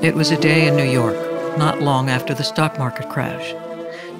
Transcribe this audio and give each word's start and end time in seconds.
It 0.00 0.14
was 0.14 0.30
a 0.30 0.40
day 0.40 0.68
in 0.68 0.76
New 0.76 0.88
York, 0.88 1.16
not 1.58 1.82
long 1.82 2.08
after 2.08 2.32
the 2.32 2.44
stock 2.44 2.78
market 2.78 3.08
crash. 3.08 3.52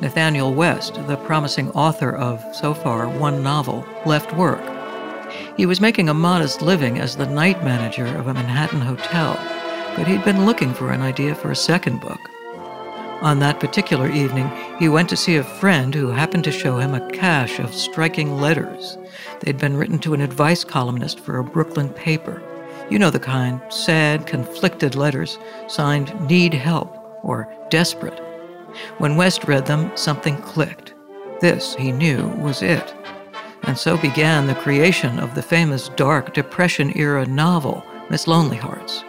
Nathanael 0.01 0.53
West, 0.53 0.95
the 1.07 1.17
promising 1.17 1.71
author 1.71 2.11
of, 2.11 2.45
so 2.53 2.75
far, 2.75 3.09
one 3.09 3.45
novel, 3.45 3.87
left 4.05 4.35
work. 4.35 4.61
He 5.57 5.67
was 5.67 5.81
making 5.81 6.09
a 6.09 6.15
modest 6.15 6.63
living 6.63 6.99
as 6.99 7.15
the 7.15 7.27
night 7.27 7.63
manager 7.63 8.07
of 8.07 8.27
a 8.27 8.35
Manhattan 8.35 8.81
hotel, 8.81 9.39
but 9.97 10.09
he'd 10.09 10.25
been 10.25 10.47
looking 10.47 10.75
for 10.75 10.91
an 10.91 11.01
idea 11.01 11.37
for 11.37 11.53
a 11.53 11.57
second 11.57 12.01
book. 12.01 12.21
On 13.23 13.39
that 13.39 13.61
particular 13.61 14.11
evening, 14.11 14.51
he 14.81 14.89
went 14.89 15.09
to 15.11 15.17
see 15.17 15.37
a 15.37 15.45
friend 15.45 15.95
who 15.95 16.09
happened 16.09 16.43
to 16.45 16.51
show 16.51 16.79
him 16.79 16.95
a 16.95 17.09
cache 17.13 17.61
of 17.61 17.73
striking 17.73 18.41
letters. 18.41 18.99
They'd 19.41 19.59
been 19.59 19.77
written 19.77 20.01
to 20.01 20.15
an 20.15 20.23
advice 20.23 20.65
columnist 20.65 21.21
for 21.21 21.39
a 21.39 21.45
Brooklyn 21.45 21.91
paper. 21.91 22.43
You 22.91 22.99
know 22.99 23.11
the 23.11 23.21
kind 23.21 23.61
sad, 23.69 24.27
conflicted 24.27 24.95
letters 24.95 25.39
signed 25.67 26.19
Need 26.27 26.55
Help 26.55 26.97
or 27.23 27.53
Desperate. 27.69 28.19
When 28.97 29.17
West 29.17 29.45
read 29.45 29.67
them, 29.67 29.95
something 29.95 30.37
clicked. 30.39 30.95
This, 31.41 31.75
he 31.75 31.93
knew, 31.93 32.29
was 32.39 32.63
it. 32.63 32.95
And 33.65 33.77
so 33.77 33.99
began 33.99 34.47
the 34.47 34.55
creation 34.55 35.19
of 35.19 35.35
the 35.35 35.43
famous 35.43 35.91
dark 35.91 36.33
Depression 36.33 36.97
era 36.97 37.27
novel, 37.27 37.85
Miss 38.09 38.27
Lonely 38.27 38.57
Hearts. 38.57 39.05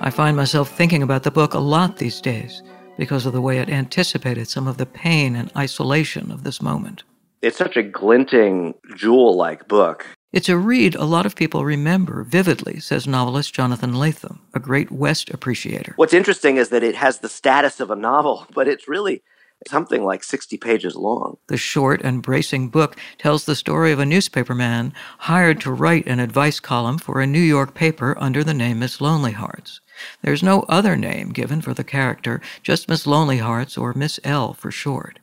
I 0.00 0.10
find 0.10 0.36
myself 0.36 0.70
thinking 0.70 1.02
about 1.02 1.24
the 1.24 1.30
book 1.32 1.54
a 1.54 1.58
lot 1.58 1.96
these 1.96 2.20
days 2.20 2.62
because 2.96 3.26
of 3.26 3.32
the 3.32 3.40
way 3.40 3.58
it 3.58 3.68
anticipated 3.68 4.48
some 4.48 4.68
of 4.68 4.76
the 4.76 4.86
pain 4.86 5.34
and 5.34 5.50
isolation 5.56 6.30
of 6.30 6.44
this 6.44 6.62
moment. 6.62 7.02
It's 7.42 7.56
such 7.56 7.76
a 7.76 7.82
glinting, 7.82 8.74
jewel 8.96 9.36
like 9.36 9.66
book. 9.66 10.06
It's 10.30 10.50
a 10.50 10.58
read 10.58 10.94
a 10.94 11.06
lot 11.06 11.24
of 11.24 11.34
people 11.34 11.64
remember 11.64 12.22
vividly, 12.22 12.80
says 12.80 13.06
novelist 13.06 13.54
Jonathan 13.54 13.94
Lethem, 13.94 14.40
a 14.52 14.60
great 14.60 14.90
West 14.90 15.30
appreciator. 15.30 15.94
What's 15.96 16.12
interesting 16.12 16.58
is 16.58 16.68
that 16.68 16.82
it 16.82 16.96
has 16.96 17.20
the 17.20 17.30
status 17.30 17.80
of 17.80 17.90
a 17.90 17.96
novel, 17.96 18.46
but 18.54 18.68
it's 18.68 18.86
really 18.86 19.22
something 19.66 20.04
like 20.04 20.22
60 20.22 20.58
pages 20.58 20.94
long. 20.96 21.38
The 21.46 21.56
short 21.56 22.02
and 22.02 22.20
bracing 22.20 22.68
book 22.68 22.98
tells 23.16 23.46
the 23.46 23.56
story 23.56 23.90
of 23.90 24.00
a 24.00 24.04
newspaperman 24.04 24.92
hired 25.16 25.62
to 25.62 25.72
write 25.72 26.06
an 26.06 26.20
advice 26.20 26.60
column 26.60 26.98
for 26.98 27.22
a 27.22 27.26
New 27.26 27.40
York 27.40 27.72
paper 27.72 28.14
under 28.20 28.44
the 28.44 28.52
name 28.52 28.80
Miss 28.80 29.00
Lonely 29.00 29.32
Hearts. 29.32 29.80
There's 30.20 30.42
no 30.42 30.66
other 30.68 30.94
name 30.94 31.30
given 31.30 31.62
for 31.62 31.72
the 31.72 31.84
character, 31.84 32.42
just 32.62 32.86
Miss 32.86 33.06
Lonely 33.06 33.38
Hearts 33.38 33.78
or 33.78 33.94
Miss 33.94 34.20
L 34.24 34.52
for 34.52 34.70
short. 34.70 35.20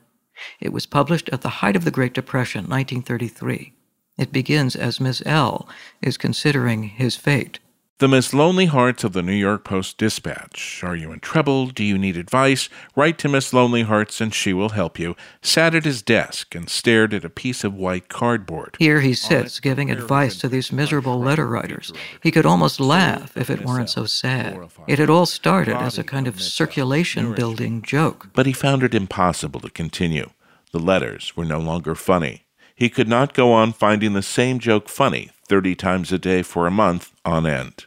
It 0.60 0.74
was 0.74 0.88
published 0.88 1.30
at 1.30 1.42
the 1.42 1.62
height 1.62 1.76
of 1.76 1.86
the 1.86 1.92
Great 1.92 2.16
Depression, 2.16 2.62
1933. 2.62 3.75
It 4.18 4.32
begins 4.32 4.76
as 4.76 5.00
Miss 5.00 5.22
L 5.26 5.68
is 6.02 6.18
considering 6.18 6.84
his 6.84 7.16
fate. 7.16 7.60
The 8.00 8.10
Miss 8.10 8.34
Lonely 8.34 8.66
Hearts 8.66 9.06
of 9.06 9.14
the 9.14 9.22
New 9.22 9.32
York 9.32 9.64
Post 9.64 9.98
Dispatch. 9.98 10.84
Are 10.84 10.98
you 10.98 11.14
in 11.14 11.22
trouble? 11.22 11.68
Do 11.68 11.82
you 11.82 11.98
need 11.98 12.18
advice? 12.18 12.68
Write 12.94 13.18
to 13.20 13.30
Miss 13.30 13.54
Lonely 13.54 13.84
Hearts 13.84 14.20
and 14.20 14.34
she 14.34 14.52
will 14.52 14.70
help 14.70 15.00
you. 15.00 15.16
Sat 15.42 15.74
at 15.74 15.86
his 15.86 16.02
desk 16.02 16.54
and 16.56 16.70
stared 16.70 17.14
at 17.14 17.24
a 17.24 17.30
piece 17.30 17.64
of 17.64 17.74
white 17.74 18.10
cardboard. 18.10 18.76
Here 18.80 19.00
he 19.00 19.14
sits, 19.14 19.62
giving 19.62 19.90
advice 19.90 20.38
to 20.40 20.50
these 20.50 20.74
miserable 20.74 21.22
letter 21.22 21.48
writers. 21.48 21.94
He 22.22 22.32
could 22.32 22.46
almost 22.46 22.82
laugh 22.82 23.38
if 23.38 23.50
it 23.50 23.64
weren't 23.64 23.90
so 23.90 24.06
sad. 24.06 24.60
It 24.88 25.00
had 25.00 25.10
all 25.10 25.26
started 25.26 25.78
as 25.78 25.98
a 25.98 26.04
kind 26.04 26.28
of 26.28 26.42
circulation 26.42 27.34
building 27.34 27.82
joke. 27.82 28.28
But 28.34 28.46
he 28.46 28.52
found 28.52 28.84
it 28.84 28.94
impossible 28.94 29.62
to 29.62 29.70
continue. 29.70 30.32
The 30.74 30.80
letters 30.80 31.38
were 31.38 31.46
no 31.46 31.60
longer 31.60 31.96
funny. 31.96 32.45
He 32.76 32.90
could 32.90 33.08
not 33.08 33.34
go 33.34 33.54
on 33.54 33.72
finding 33.72 34.14
the 34.14 34.22
same 34.22 34.60
joke 34.60 34.90
funny 34.90 35.30
30 35.48 35.76
times 35.76 36.12
a 36.12 36.20
day 36.20 36.42
for 36.42 36.68
a 36.68 36.72
month 36.72 37.14
on 37.24 37.48
end. 37.48 37.86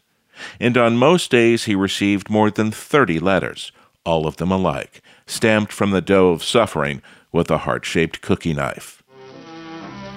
And 0.59 0.79
on 0.79 0.97
most 0.97 1.31
days 1.31 1.65
he 1.65 1.75
received 1.75 2.31
more 2.31 2.51
than 2.51 2.71
30 2.71 3.19
letters, 3.19 3.71
all 4.05 4.27
of 4.27 4.37
them 4.37 4.51
alike, 4.51 5.03
stamped 5.27 5.73
from 5.73 5.91
the 5.91 6.01
dough 6.01 6.31
of 6.31 6.43
suffering 6.43 7.03
with 7.33 7.51
a 7.51 7.59
heart 7.59 7.85
shaped 7.85 8.23
cookie 8.23 8.55
knife. 8.55 9.03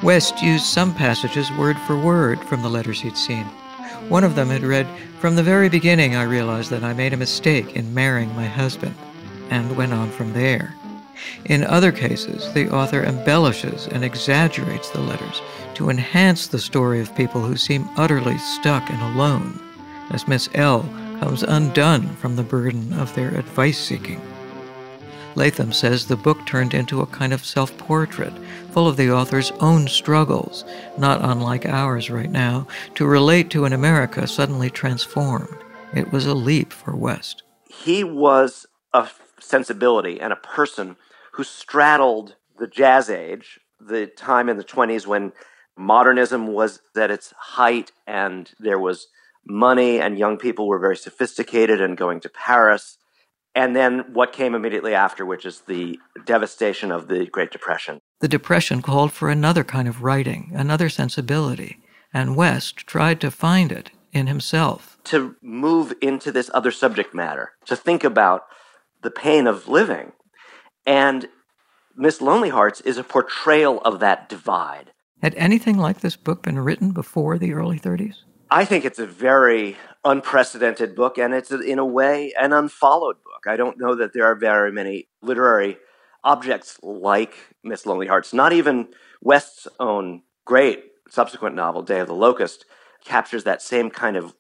West 0.02 0.42
used 0.42 0.66
some 0.66 0.96
passages 0.96 1.52
word 1.54 1.78
for 1.80 2.00
word 2.00 2.40
from 2.46 2.62
the 2.62 2.70
letters 2.70 3.02
he'd 3.02 3.18
seen. 3.18 3.46
One 4.08 4.24
of 4.24 4.36
them 4.36 4.48
had 4.48 4.64
read, 4.64 4.88
From 5.20 5.36
the 5.36 5.44
very 5.44 5.70
beginning, 5.70 6.16
I 6.16 6.24
realized 6.24 6.72
that 6.72 6.84
I 6.84 6.94
made 6.94 7.14
a 7.14 7.18
mistake 7.18 7.76
in 7.76 7.94
marrying 7.94 8.34
my 8.36 8.46
husband, 8.46 8.96
and 9.50 9.76
went 9.76 9.94
on 9.94 10.10
from 10.10 10.34
there. 10.34 10.74
In 11.46 11.64
other 11.64 11.92
cases, 11.92 12.54
the 12.54 12.70
author 12.70 13.04
embellishes 13.04 13.88
and 13.88 14.04
exaggerates 14.04 14.90
the 14.90 15.02
letters 15.02 15.42
to 15.76 15.90
enhance 15.90 16.48
the 16.48 16.60
story 16.60 17.00
of 17.00 17.16
people 17.16 17.42
who 17.42 17.58
seem 17.58 17.90
utterly 17.98 18.38
stuck 18.38 18.90
and 18.90 19.02
alone, 19.02 19.60
as 20.12 20.28
Miss 20.28 20.50
L 20.54 20.82
comes 21.20 21.44
undone 21.44 22.08
from 22.16 22.36
the 22.36 22.44
burden 22.44 22.94
of 22.94 23.14
their 23.16 23.30
advice 23.38 23.80
seeking. 23.80 24.22
Lethem 25.36 25.74
says 25.74 26.06
the 26.06 26.18
book 26.18 26.46
turned 26.46 26.74
into 26.74 27.02
a 27.02 27.06
kind 27.08 27.32
of 27.32 27.46
self 27.46 27.78
portrait, 27.78 28.34
full 28.72 28.88
of 28.88 28.98
the 28.98 29.12
author's 29.12 29.52
own 29.60 29.88
struggles, 29.88 30.66
not 30.98 31.22
unlike 31.22 31.66
ours 31.66 32.10
right 32.10 32.30
now, 32.30 32.68
to 32.96 33.06
relate 33.06 33.50
to 33.52 33.66
an 33.66 33.74
America 33.74 34.28
suddenly 34.28 34.70
transformed. 34.70 35.56
It 35.94 36.12
was 36.12 36.26
a 36.26 36.34
leap 36.34 36.74
for 36.74 36.96
West. 36.96 37.44
He 37.70 38.04
was 38.04 38.66
a 38.94 39.06
sensibility 39.42 40.20
and 40.20 40.32
a 40.32 40.38
person 40.38 40.96
who 41.34 41.44
straddled 41.44 42.36
the 42.58 42.68
jazz 42.68 43.10
age, 43.10 43.60
the 43.80 44.08
time 44.08 44.50
in 44.50 44.58
the 44.58 44.64
20s 44.64 45.08
when 45.08 45.34
modernism 45.78 46.48
was 46.48 46.82
at 46.96 47.12
its 47.12 47.34
height 47.38 47.92
and 48.06 48.52
there 48.60 48.80
was 48.80 49.08
money 49.46 50.00
and 50.00 50.20
young 50.20 50.38
people 50.38 50.68
were 50.68 50.80
very 50.80 50.98
sophisticated 50.98 51.82
and 51.82 51.98
going 51.98 52.20
to 52.20 52.30
Paris. 52.30 52.98
And 53.56 53.76
then 53.76 54.14
what 54.14 54.32
came 54.32 54.56
immediately 54.56 54.94
after, 54.94 55.26
which 55.26 55.46
is 55.46 55.62
the 55.62 56.00
devastation 56.26 56.92
of 56.92 57.08
the 57.08 57.26
Great 57.26 57.52
Depression. 57.52 58.00
The 58.20 58.28
Depression 58.28 58.82
called 58.82 59.12
for 59.12 59.30
another 59.30 59.64
kind 59.64 59.88
of 59.88 60.04
writing, 60.04 60.52
another 60.54 60.88
sensibility, 60.88 61.82
and 62.14 62.36
West 62.36 62.78
tried 62.78 63.20
to 63.22 63.32
find 63.32 63.72
it 63.72 63.92
in 64.14 64.28
himself. 64.28 64.98
To 65.06 65.36
move 65.42 65.94
into 66.02 66.32
this 66.32 66.50
other 66.54 66.72
subject 66.72 67.14
matter, 67.14 67.54
to 67.66 67.76
think 67.76 68.04
about 68.04 68.44
the 69.02 69.12
pain 69.12 69.48
of 69.48 69.68
living 69.68 70.12
and 70.86 71.28
Miss 71.96 72.22
Lonely 72.22 72.50
Hearts 72.50 72.82
is 72.82 72.98
a 72.98 73.04
portrayal 73.04 73.80
of 73.82 74.00
that 74.00 74.30
divide. 74.30 74.92
Had 75.22 75.36
anything 75.36 75.78
like 75.78 76.00
this 76.00 76.16
book 76.16 76.44
been 76.44 76.60
written 76.60 76.92
before 76.92 77.38
the 77.38 77.54
early 77.54 77.80
30s? 77.80 78.16
I 78.50 78.66
think 78.66 78.86
it's 78.86 79.00
a 79.00 79.06
very 79.06 79.78
unprecedented 80.04 80.96
book, 80.96 81.18
and 81.18 81.34
it's, 81.34 81.52
in 81.52 81.80
a 81.80 81.86
way, 81.86 82.34
an 82.40 82.54
unfollowed 82.54 83.18
book. 83.24 83.46
I 83.48 83.56
don't 83.56 83.80
know 83.80 83.96
that 83.96 84.14
there 84.14 84.26
are 84.26 84.36
very 84.36 84.72
many 84.72 85.08
literary 85.22 85.78
objects 86.24 86.80
like 86.82 87.36
Miss 87.64 87.86
Lonely 87.86 88.08
Hearts. 88.08 88.34
Not 88.34 88.52
even 88.52 88.88
West's 89.22 89.68
own 89.80 90.24
great 90.46 90.84
subsequent 91.10 91.56
novel, 91.56 91.82
Day 91.82 92.00
of 92.00 92.08
the 92.08 92.16
Locust, 92.16 92.66
captures 93.06 93.44
that 93.44 93.62
same 93.62 93.90
kind 93.90 94.18
of 94.18 94.34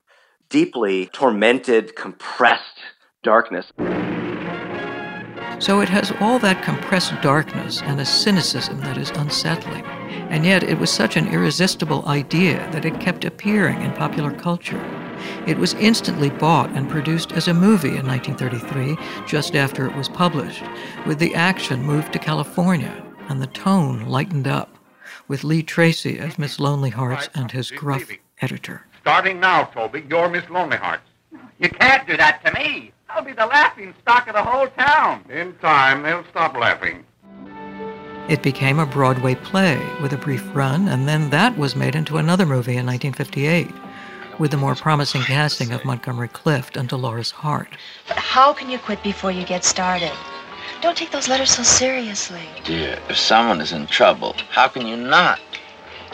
deeply 0.49 1.05
tormented, 1.07 1.95
compressed 1.95 2.79
darkness. 3.23 3.71
So 5.61 5.79
it 5.79 5.89
has 5.89 6.11
all 6.19 6.39
that 6.39 6.63
compressed 6.63 7.13
darkness 7.21 7.83
and 7.83 8.01
a 8.01 8.05
cynicism 8.05 8.79
that 8.79 8.97
is 8.97 9.11
unsettling. 9.11 9.85
And 10.31 10.43
yet 10.43 10.63
it 10.63 10.79
was 10.79 10.89
such 10.89 11.17
an 11.17 11.27
irresistible 11.27 12.03
idea 12.07 12.67
that 12.71 12.83
it 12.83 12.99
kept 12.99 13.25
appearing 13.25 13.79
in 13.83 13.93
popular 13.93 14.31
culture. 14.31 14.83
It 15.45 15.59
was 15.59 15.75
instantly 15.75 16.31
bought 16.31 16.71
and 16.71 16.89
produced 16.89 17.33
as 17.33 17.47
a 17.47 17.53
movie 17.53 17.95
in 17.95 18.07
1933, 18.07 19.27
just 19.27 19.55
after 19.55 19.85
it 19.85 19.95
was 19.95 20.09
published, 20.09 20.63
with 21.05 21.19
the 21.19 21.35
action 21.35 21.83
moved 21.83 22.11
to 22.13 22.19
California 22.19 23.05
and 23.29 23.39
the 23.39 23.45
tone 23.45 24.07
lightened 24.07 24.47
up, 24.47 24.79
with 25.27 25.43
Lee 25.43 25.61
Tracy 25.61 26.17
as 26.17 26.39
Miss 26.39 26.59
Lonely 26.59 26.89
Hearts 26.89 27.29
and 27.35 27.51
his 27.51 27.69
gruff 27.69 28.09
editor. 28.41 28.87
Starting 29.01 29.39
now, 29.39 29.65
Toby, 29.65 30.03
you're 30.09 30.27
Miss 30.27 30.49
Lonely 30.49 30.77
Hearts. 30.77 31.03
You 31.59 31.69
can't 31.69 32.07
do 32.07 32.17
that 32.17 32.43
to 32.45 32.51
me. 32.53 32.93
I'll 33.13 33.23
be 33.23 33.33
the 33.33 33.45
laughing 33.45 33.93
stock 34.01 34.27
of 34.27 34.35
the 34.35 34.43
whole 34.43 34.67
town. 34.67 35.25
In 35.29 35.53
time, 35.55 36.03
they'll 36.03 36.23
stop 36.31 36.55
laughing. 36.55 37.03
It 38.29 38.41
became 38.41 38.79
a 38.79 38.85
Broadway 38.85 39.35
play 39.35 39.77
with 40.01 40.13
a 40.13 40.17
brief 40.17 40.43
run, 40.55 40.87
and 40.87 41.07
then 41.07 41.29
that 41.31 41.57
was 41.57 41.75
made 41.75 41.95
into 41.95 42.17
another 42.17 42.45
movie 42.45 42.77
in 42.77 42.85
1958 42.85 43.67
with 44.39 44.51
the 44.51 44.57
more 44.57 44.75
promising 44.75 45.21
casting 45.21 45.71
of 45.73 45.83
Montgomery 45.83 46.29
Clift 46.29 46.77
and 46.77 46.87
Dolores 46.87 47.31
Hart. 47.31 47.67
But 48.07 48.17
how 48.17 48.53
can 48.53 48.69
you 48.69 48.79
quit 48.79 49.03
before 49.03 49.31
you 49.31 49.45
get 49.45 49.65
started? 49.65 50.13
Don't 50.81 50.97
take 50.97 51.11
those 51.11 51.27
letters 51.27 51.51
so 51.51 51.63
seriously. 51.63 52.41
Dear, 52.63 52.97
if 53.09 53.17
someone 53.17 53.59
is 53.59 53.73
in 53.73 53.87
trouble, 53.87 54.35
how 54.49 54.67
can 54.67 54.87
you 54.87 54.95
not? 54.95 55.39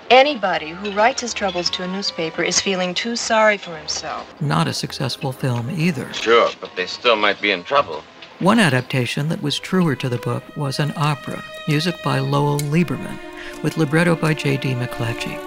Anybody 0.10 0.70
who 0.70 0.92
writes 0.92 1.20
his 1.20 1.34
troubles 1.34 1.70
to 1.72 1.84
a 1.84 1.88
newspaper 1.88 2.42
is 2.42 2.62
feeling 2.62 2.94
too 2.94 3.18
sorry 3.18 3.58
for 3.58 3.76
himself. 3.76 4.42
Not 4.42 4.66
a 4.66 4.74
successful 4.74 5.34
film 5.34 5.70
either. 5.70 6.12
Sure, 6.14 6.50
but 6.62 6.74
they 6.78 6.86
still 6.86 7.18
might 7.18 7.42
be 7.42 7.52
in 7.52 7.66
trouble. 7.66 8.06
One 8.40 8.58
adaptation 8.58 9.28
that 9.28 9.42
was 9.42 9.60
truer 9.60 9.98
to 9.98 10.08
the 10.08 10.18
book 10.18 10.44
was 10.56 10.80
an 10.80 10.94
opera, 10.96 11.44
music 11.68 12.02
by 12.04 12.20
Lowell 12.20 12.60
Liebermann, 12.60 13.20
with 13.64 13.76
libretto 13.76 14.16
by 14.16 14.34
J.D. 14.34 14.76
McClatchy. 14.76 15.38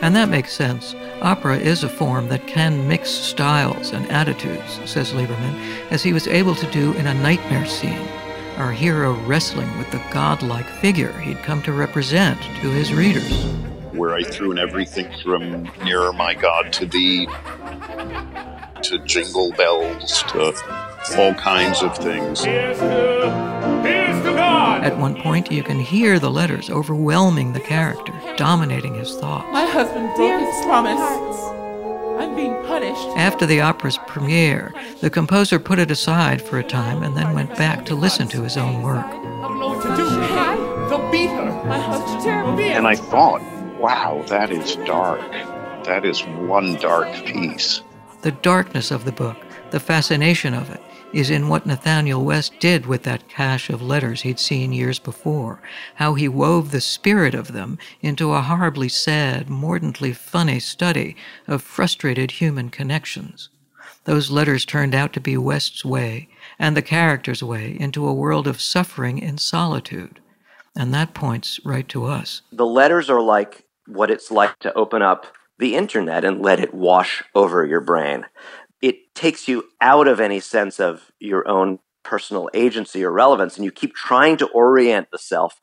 And 0.00 0.16
that 0.16 0.30
makes 0.30 0.54
sense. 0.54 0.94
Opera 1.20 1.58
is 1.58 1.84
a 1.84 1.88
form 1.88 2.28
that 2.28 2.46
can 2.46 2.88
mix 2.88 3.10
styles 3.10 3.90
and 3.90 4.10
attitudes, 4.10 4.80
says 4.86 5.12
Liebermann, 5.12 5.90
as 5.90 6.02
he 6.02 6.14
was 6.14 6.26
able 6.26 6.54
to 6.54 6.70
do 6.70 6.94
in 6.94 7.06
a 7.06 7.14
nightmare 7.14 7.66
scene, 7.66 8.08
our 8.56 8.72
hero 8.72 9.12
wrestling 9.26 9.76
with 9.76 9.90
the 9.90 10.02
godlike 10.10 10.66
figure 10.80 11.12
he'd 11.18 11.42
come 11.42 11.62
to 11.64 11.72
represent 11.72 12.40
to 12.62 12.70
his 12.70 12.94
readers. 12.94 13.46
Where 13.96 14.14
I 14.14 14.22
threw 14.22 14.52
in 14.52 14.58
everything 14.58 15.10
from 15.22 15.70
Nearer 15.82 16.12
My 16.12 16.34
God 16.34 16.70
to 16.74 16.84
Thee 16.84 17.26
to 18.82 18.98
Jingle 19.06 19.52
Bells 19.52 20.22
to 20.24 20.52
all 21.16 21.32
kinds 21.34 21.82
of 21.82 21.96
things. 21.96 22.44
At 24.84 24.98
one 24.98 25.16
point, 25.22 25.50
you 25.50 25.62
can 25.62 25.80
hear 25.80 26.18
the 26.18 26.30
letters 26.30 26.68
overwhelming 26.68 27.54
the 27.54 27.60
character, 27.60 28.12
dominating 28.36 28.94
his 28.94 29.16
thoughts. 29.16 29.48
My 29.50 29.64
husband 29.64 30.14
broke 30.14 30.40
his 30.40 30.64
promise. 30.66 31.00
I'm 32.20 32.36
being 32.36 32.54
punished. 32.66 33.08
After 33.16 33.46
the 33.46 33.62
opera's 33.62 33.98
premiere, 34.06 34.74
the 35.00 35.08
composer 35.08 35.58
put 35.58 35.78
it 35.78 35.90
aside 35.90 36.42
for 36.42 36.58
a 36.58 36.64
time 36.64 37.02
and 37.02 37.16
then 37.16 37.32
went 37.34 37.56
back 37.56 37.86
to 37.86 37.94
listen 37.94 38.28
to 38.28 38.42
his 38.42 38.58
own 38.58 38.82
work. 38.82 39.06
I 39.06 39.10
don't 39.12 39.58
know 39.58 39.68
what 39.68 39.82
to 39.82 39.96
do. 39.96 40.04
They'll 40.90 41.10
beat 41.10 41.30
her. 41.30 41.64
My 41.64 41.78
husband's 41.78 42.24
terrible. 42.24 42.60
And 42.60 42.86
I 42.86 42.94
thought, 42.94 43.40
wow, 43.86 44.20
that 44.26 44.50
is 44.50 44.74
dark. 44.84 45.20
That 45.84 46.04
is 46.04 46.20
one 46.24 46.74
dark 46.74 47.06
piece. 47.24 47.82
The 48.22 48.32
darkness 48.32 48.90
of 48.90 49.04
the 49.04 49.12
book, 49.12 49.36
the 49.70 49.78
fascination 49.78 50.54
of 50.54 50.68
it, 50.70 50.80
is 51.12 51.30
in 51.30 51.48
what 51.48 51.66
Nathanael 51.66 52.24
West 52.24 52.58
did 52.58 52.86
with 52.86 53.04
that 53.04 53.28
cache 53.28 53.70
of 53.70 53.80
letters 53.80 54.22
he'd 54.22 54.40
seen 54.40 54.72
years 54.72 54.98
before, 54.98 55.62
how 55.94 56.14
he 56.14 56.26
wove 56.26 56.72
the 56.72 56.80
spirit 56.80 57.32
of 57.32 57.52
them 57.52 57.78
into 58.00 58.32
a 58.32 58.40
horribly 58.40 58.88
sad, 58.88 59.48
mordantly 59.48 60.12
funny 60.12 60.58
study 60.58 61.14
of 61.46 61.62
frustrated 61.62 62.32
human 62.32 62.70
connections. 62.70 63.50
Those 64.02 64.32
letters 64.32 64.64
turned 64.64 64.96
out 64.96 65.12
to 65.12 65.20
be 65.20 65.36
West's 65.36 65.84
way, 65.84 66.28
and 66.58 66.76
the 66.76 66.82
character's 66.82 67.40
way, 67.40 67.76
into 67.78 68.04
a 68.08 68.12
world 68.12 68.48
of 68.48 68.60
suffering 68.60 69.18
in 69.18 69.38
solitude. 69.38 70.18
And 70.74 70.92
that 70.92 71.14
points 71.14 71.60
right 71.64 71.88
to 71.90 72.04
us. 72.06 72.42
The 72.50 72.66
letters 72.66 73.08
are 73.08 73.22
like 73.22 73.65
what 73.86 74.10
it's 74.10 74.30
like 74.30 74.58
to 74.60 74.72
open 74.74 75.02
up 75.02 75.26
the 75.58 75.74
internet 75.74 76.24
and 76.24 76.42
let 76.42 76.60
it 76.60 76.74
wash 76.74 77.22
over 77.34 77.64
your 77.64 77.80
brain 77.80 78.26
it 78.82 79.14
takes 79.14 79.48
you 79.48 79.64
out 79.80 80.08
of 80.08 80.20
any 80.20 80.40
sense 80.40 80.78
of 80.78 81.10
your 81.18 81.48
own 81.48 81.78
personal 82.02 82.48
agency 82.54 83.04
or 83.04 83.10
relevance, 83.10 83.56
and 83.56 83.64
you 83.64 83.72
keep 83.72 83.94
trying 83.94 84.36
to 84.36 84.46
orient 84.48 85.08
the 85.10 85.18
self 85.18 85.60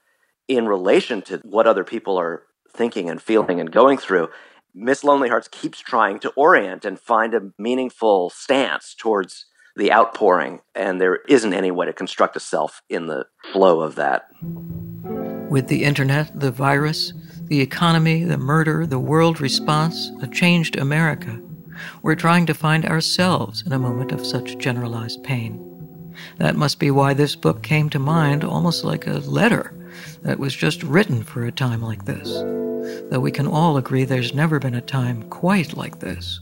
in 0.48 0.68
relation 0.68 1.22
to 1.22 1.38
what 1.44 1.68
other 1.68 1.84
people 1.84 2.20
are 2.20 2.44
thinking 2.76 3.10
and 3.10 3.22
feeling 3.22 3.60
and 3.60 3.72
going 3.72 3.98
through. 3.98 4.28
Miss 4.76 5.04
Lonely 5.04 5.30
Hearts 5.30 5.48
keeps 5.48 5.80
trying 5.80 6.20
to 6.20 6.32
orient 6.32 6.84
and 6.84 7.00
find 7.00 7.34
a 7.34 7.52
meaningful 7.58 8.30
stance 8.32 8.96
towards 8.98 9.46
the 9.76 9.92
outpouring, 9.92 10.60
and 10.76 11.00
there 11.00 11.20
isn't 11.30 11.54
any 11.54 11.72
way 11.72 11.86
to 11.86 11.94
construct 11.94 12.36
a 12.36 12.40
self 12.40 12.82
in 12.90 13.08
the 13.08 13.26
flow 13.52 13.82
of 13.82 13.96
that. 13.96 14.28
With 15.50 15.68
the 15.68 15.84
internet, 15.84 16.40
the 16.40 16.52
virus, 16.52 17.14
the 17.54 17.62
economy, 17.62 18.24
the 18.24 18.36
murder, 18.36 18.84
the 18.88 18.98
world 18.98 19.40
response, 19.40 20.12
a 20.24 20.28
changed 20.28 20.76
America, 20.76 21.40
we're 22.02 22.16
trying 22.16 22.48
to 22.48 22.54
find 22.56 22.84
ourselves 22.84 23.62
in 23.62 23.72
a 23.72 23.78
moment 23.78 24.12
of 24.12 24.26
such 24.26 24.58
generalized 24.58 25.24
pain. 25.24 26.12
That 26.40 26.56
must 26.56 26.80
be 26.80 26.90
why 26.90 27.14
this 27.14 27.36
book 27.36 27.62
came 27.62 27.92
to 27.92 28.00
mind 28.00 28.44
almost 28.44 28.84
like 28.84 29.06
a 29.06 29.20
letter 29.20 29.72
that 30.24 30.40
was 30.40 30.56
just 30.56 30.82
written 30.82 31.22
for 31.22 31.46
a 31.46 31.52
time 31.52 31.84
like 31.84 32.06
this, 32.06 32.28
though 33.12 33.20
we 33.20 33.30
can 33.30 33.46
all 33.46 33.78
agree 33.78 34.04
there's 34.04 34.34
never 34.34 34.58
been 34.58 34.74
a 34.74 34.82
time 34.82 35.22
quite 35.30 35.78
like 35.78 36.00
this. 36.00 36.40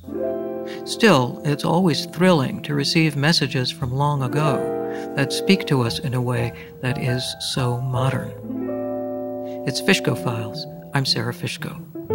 Still, 0.85 1.41
it's 1.43 1.65
always 1.65 2.05
thrilling 2.05 2.61
to 2.61 2.73
receive 2.73 3.17
messages 3.17 3.69
from 3.69 3.91
long 3.91 4.23
ago 4.23 4.55
that 5.17 5.33
speak 5.33 5.65
to 5.65 5.81
us 5.81 5.99
in 5.99 6.13
a 6.13 6.21
way 6.21 6.53
that 6.79 6.97
is 6.97 7.35
so 7.53 7.81
modern. 7.81 8.31
It's 9.67 9.81
Fishko 9.81 10.17
Files. 10.23 10.65
I'm 10.93 11.05
Sara 11.05 11.33
Fishko. 11.33 12.10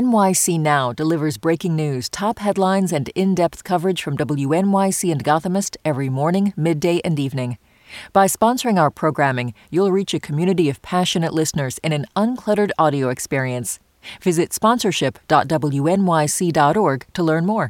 NYC 0.00 0.58
Now 0.58 0.94
delivers 0.94 1.36
breaking 1.36 1.76
news, 1.76 2.08
top 2.08 2.38
headlines, 2.38 2.90
and 2.90 3.10
in 3.10 3.34
depth 3.34 3.64
coverage 3.64 4.02
from 4.02 4.16
WNYC 4.16 5.12
and 5.12 5.22
Gothamist 5.22 5.76
every 5.84 6.08
morning, 6.08 6.54
midday, 6.56 7.02
and 7.04 7.20
evening. 7.20 7.58
By 8.14 8.26
sponsoring 8.26 8.80
our 8.80 8.90
programming, 8.90 9.52
you'll 9.68 9.92
reach 9.92 10.14
a 10.14 10.20
community 10.20 10.70
of 10.70 10.80
passionate 10.80 11.34
listeners 11.34 11.76
in 11.84 11.92
an 11.92 12.06
uncluttered 12.16 12.70
audio 12.78 13.10
experience. 13.10 13.78
Visit 14.22 14.54
sponsorship.wnyc.org 14.54 17.06
to 17.12 17.22
learn 17.22 17.44
more. 17.44 17.68